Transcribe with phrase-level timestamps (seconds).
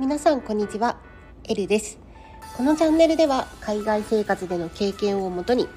[0.00, 0.98] 皆さんこんにちは
[1.44, 2.00] エルです。
[2.56, 5.68] このチャンネルでは海外生活での経験をもとに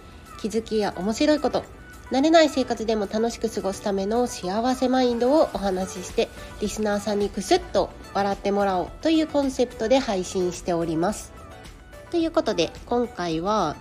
[0.42, 1.64] 気づきや面白いこと
[2.10, 6.30] 慣れない生活でも楽しく過ごすための幸せマインドをお話しして
[6.62, 11.32] リスナーさんにクスッと笑ってもらおうというコンセプトで配信しております。
[12.10, 13.76] ということで今回は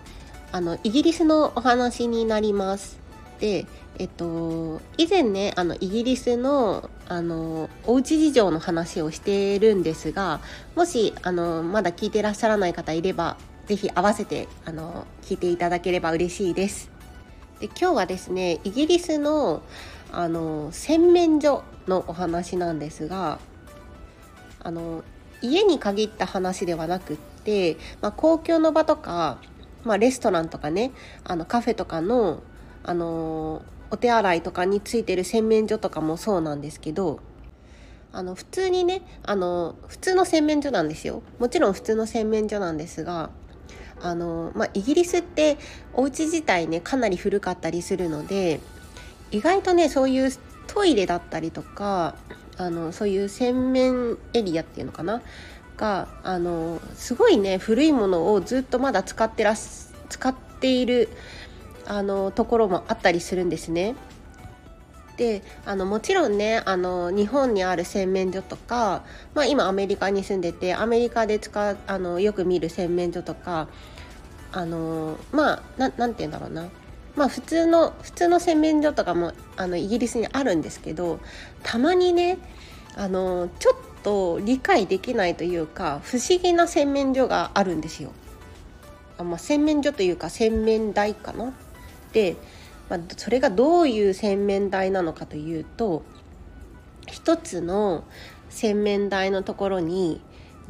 [0.50, 3.01] あのイギリスのお話になります。
[3.42, 3.66] で
[3.98, 10.40] えっと以前ねあのイギリスのあのおうち事情の話をしてるんですが
[10.76, 13.36] もしあのまだ聞いてらっしゃらない方いれば
[13.66, 16.92] 是非合わせてあの聞いていただければ嬉しいです。
[17.58, 19.62] で今日はですねイギリスの
[20.12, 23.40] あの洗面所のお話なんですが
[24.62, 25.02] あの
[25.40, 29.38] 家に限った話ではなくって、まあ、公共の場とか、
[29.82, 30.92] まあ、レストランとかね
[31.24, 32.40] あのカフェとかの
[32.84, 37.20] あのお手洗いとかについてる洗面所とかもそうなんですけど
[38.12, 41.22] あの普通にねあの普通の洗面所なんですよ。
[41.38, 43.30] もちろん普通の洗面所なんですが
[44.00, 45.58] あの、まあ、イギリスって
[45.94, 48.60] お家自体ねかなり古かったりするので
[49.30, 50.30] 意外とねそういう
[50.66, 52.16] トイレだったりとか
[52.58, 55.22] あのそういう洗面エリアっていうのかな？
[55.76, 61.08] があのすごいね古いものをずっとまだ使ってら使っている
[61.86, 63.94] あのところもあったりするんですね。
[65.16, 69.04] であのもちろんねあの日本にある洗面所とか、
[69.34, 73.68] まあ、今アメリカに住んでてアメリカで使うあのよく見る洗面所とか
[74.52, 76.68] あのまあななんて言うんだろうな
[77.14, 81.20] まあ普通の普通の洗面所とかもあのイギリスにあるんですけど
[81.62, 82.38] たまにね
[82.96, 88.12] あのちょっと理解できないというか不思議な洗面所があるんですよ。
[89.18, 91.52] あまあ、洗面所というか洗面台かな、
[92.88, 96.02] まあ、それがどういう洗面台なのかというと
[97.06, 98.04] 一つの
[98.50, 100.20] 洗面台のところに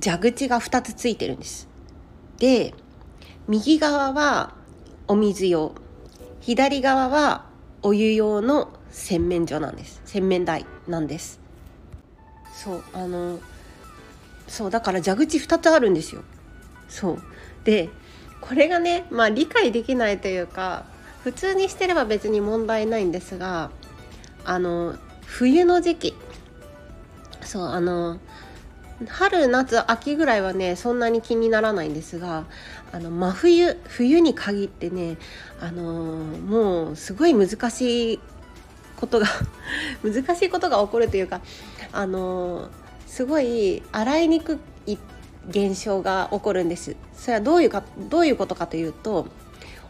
[0.02, 1.68] 蛇口が2つついてるんです。
[2.38, 2.74] で
[3.48, 4.54] 右側は
[5.08, 5.74] お水用
[6.40, 7.46] 左側は
[7.82, 10.00] お湯用の洗面所なんです。
[10.04, 11.40] 洗面台なんです。
[12.54, 13.40] そうあの
[14.46, 16.22] そうだから蛇口2つあるんですよ。
[16.88, 17.22] そう。
[17.64, 17.88] で
[18.40, 20.84] これがねまあ理解できないというか
[21.24, 23.70] 普通にしてれば別に問題ないんですが
[24.44, 26.14] あの冬の時期。
[27.44, 28.18] そうあの
[29.08, 32.44] 春夏秋ぐらいはねそんなに気にならないんですが
[32.92, 35.18] あの真冬冬に限ってね
[35.60, 38.20] あのもうすごい難しい
[38.96, 39.26] ことが
[40.04, 41.40] 難しいことが起こるというか
[41.92, 42.68] あの
[43.06, 44.96] すごい洗いにくい
[45.48, 46.94] 現象が起こるんです。
[47.14, 49.26] それはどういうかどういうことかというと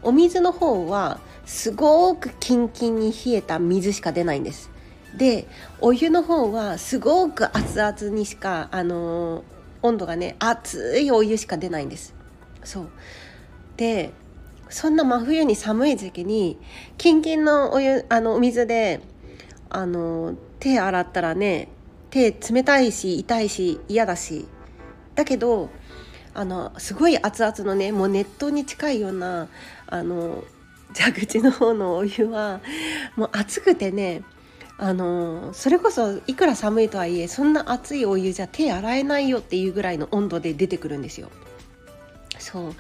[0.03, 4.71] お水の方はすごくキンキンに冷えた水しか出ないんです。
[5.17, 5.47] で
[5.81, 9.45] お湯の方はすごく熱々にしかあの、
[9.83, 12.15] 温度がね熱いお湯しか出ないんです。
[12.65, 12.89] そう。
[13.77, 14.13] で
[14.69, 16.59] そんな真冬に寒い時期に
[16.97, 19.01] キンキンのお湯あのお水で
[19.69, 21.69] あの手洗ったらね
[22.11, 24.47] 手冷たいし痛いし嫌だし。
[25.15, 25.69] だけど
[26.35, 29.49] あのすごい熱々のねもう熱湯に近いような
[29.87, 30.45] あの
[30.95, 32.61] 蛇口の方のお湯は
[33.17, 34.23] もう熱くてね
[34.79, 41.31] あのそれこそいくら寒いとはいえそんな熱いお湯じゃ手洗えないよっていうぐらいの温度で出てくるんですよ。
[42.39, 42.75] そう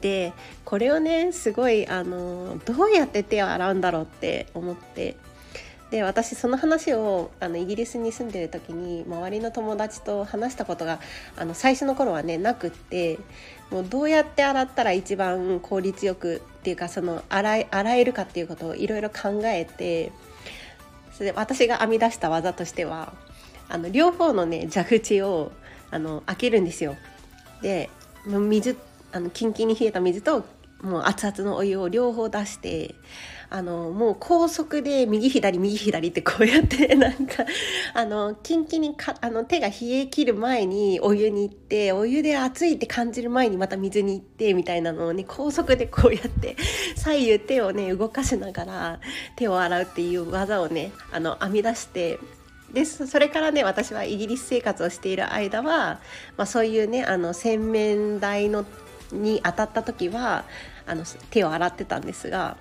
[0.00, 0.32] で
[0.64, 5.16] これをねすごいあのどうやって手を洗うんだろうって思って
[5.92, 11.00] で私その話をあのイギリスに住んでる時に周りの友達と話したことが
[11.36, 13.18] あの最初の頃はねなくって
[13.70, 20.12] もうどうやって洗ったら一番効率よくっていうかその洗い洗えるかっていうことをいろいろ考えて
[21.12, 23.12] それで私が編み出した技としては
[23.68, 25.52] あの両方のね蛇口を
[25.90, 26.96] あの開けるんですよ。
[27.60, 27.90] で
[28.24, 28.78] 水
[29.12, 30.42] あのキンキンに冷えた水と
[30.82, 32.94] もう熱々のお湯を両方出して
[33.50, 37.44] あのもう高速で右左右左ってこうやってなんか
[37.92, 46.56] あのキンキンにかあの手が冷え切る前にお湯に行ってお湯で熱いって感じる前にまた水に行ってみたいなのをね高速でこうやって
[46.96, 49.00] 左右手をね動かしながら
[49.36, 52.18] 手を洗うっていう技をねあの編み出して
[52.72, 56.00] でそれからね私はイギリス生活をしている間は、
[56.38, 58.64] まあ、そういうねあの洗面台の
[59.12, 60.46] に当たった時は
[60.86, 62.56] あの手を洗ってたんですが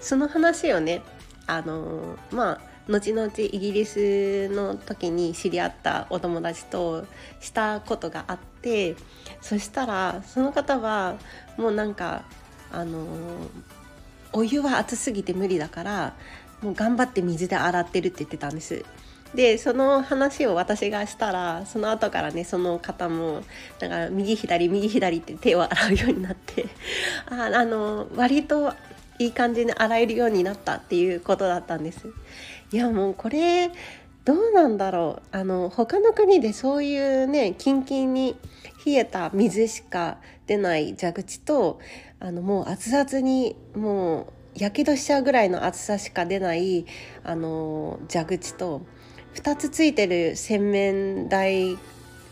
[0.00, 1.02] その話をね
[1.46, 7.04] あのまあ後々イギリスの時に知り合ったお友達と
[7.40, 8.94] したことがあって
[9.40, 11.16] そしたらその方は
[11.56, 12.22] もうなんか
[12.70, 13.06] あの
[14.32, 16.14] お湯は熱すぎて無理だから
[16.62, 18.84] もう頑張って水で洗ってるって言ってたんです。
[19.36, 23.42] でその話を私がしたらその後からねその方も
[23.78, 26.64] だから右左右左って手を洗うようになって
[27.28, 28.72] ああの割と
[29.18, 32.08] いい感じに洗えるようになったっていうことだったんです。
[32.72, 33.70] いやもうこれ
[34.24, 35.36] どうなんだろう。
[35.36, 38.36] あの他の国でそういうねキンキンに
[38.86, 40.16] 冷えた水しか
[40.46, 41.78] 出ない蛇口と
[42.20, 46.86] あのもう熱々にもうやけどしちゃうぐらいの熱さしか出ない
[47.22, 48.86] あの蛇口と
[49.36, 51.78] 2つついてる洗面台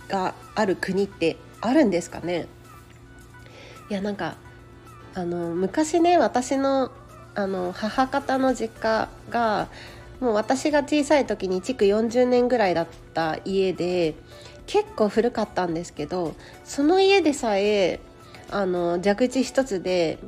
[0.09, 2.47] がある国ってあるんですかね？
[3.91, 4.37] いやなんか
[5.15, 6.91] あの昔ね私の
[7.35, 9.69] あの母方の実家が
[10.21, 14.15] もう私が小さい時に築40年ぐらいだった家で
[14.67, 16.35] 結構古かったんですけど
[16.65, 18.01] その家でさえ
[18.51, 20.19] あの蛇口一つで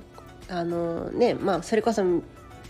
[0.48, 2.02] あのねまあそれこそ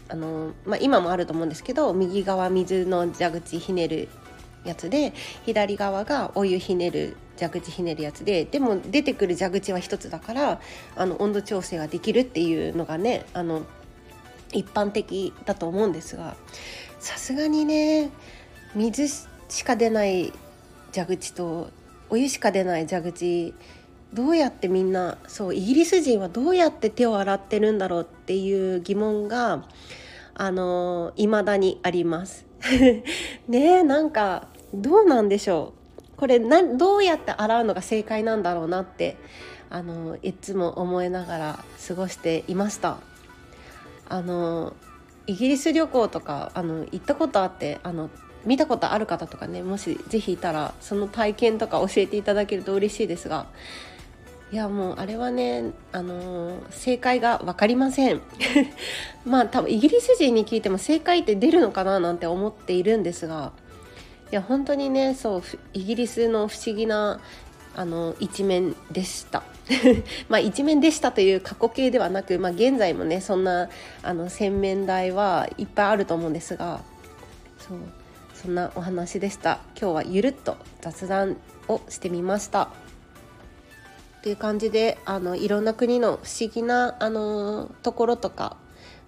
[0.09, 4.09] あの、まあ、今もあると思うんですけど右側水の蛇口ひねる
[4.65, 5.13] やつで
[5.45, 10.61] 左側がお湯ひねる蛇口ひねるやつででも出てくる蛇口は一つだから
[10.97, 13.63] あの温度調整ができるっていうのがねあの
[14.53, 16.37] 一般的だと思うんですが
[16.99, 18.11] さすがにね
[18.75, 19.09] 水
[19.49, 20.33] しか出ない
[20.93, 21.71] 蛇口と
[22.09, 23.55] お湯しか出ない蛇口
[24.17, 29.65] どうやってみんなそうイギリス人はどうやって手を洗ってるんだろうっていう疑問が
[30.35, 32.47] あの未だにあります。
[33.47, 39.19] ねなんかどうなんでしょうこれなどうやって洗うのが正解なんだろうなって
[39.69, 42.97] あのいつも思いながら過ごしていました。
[44.09, 44.73] あの
[45.27, 48.09] イギリス旅行とかあの行ったことあってあの
[48.47, 53.47] 見たことある方とかねもし是非いたらその体験とか教えていただけると嬉しいですが
[54.53, 58.21] いやもうあれはね、あのー、正解が分かりません。
[59.27, 63.53] まあ多分イギリス人に聞いても正解って出るのかななんて思っているんですが。
[64.31, 67.21] いや本当にねそうイギリスの不思議な
[67.77, 69.43] あの一面でした。
[70.29, 73.69] まあ一面でしたという過去形ではなく、まあ、現在もねそんな
[74.05, 76.81] あの洗面台はいっぱいあると思うんですが。
[77.59, 77.79] そう
[78.35, 79.59] そんなお話でした。
[79.81, 82.69] 今日はゆるっと雑談をしてみました。
[84.27, 88.57] ていう感じであのいろんな国の不思議なあのところとか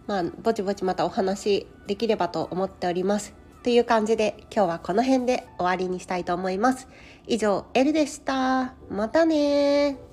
[0.07, 3.35] まあぼちぼちまたお話できればと思っております。
[3.65, 6.87] という感じで今日はこの辺で終わりにしたいと思います。
[7.27, 8.75] 以上 L でした。
[8.89, 10.08] またね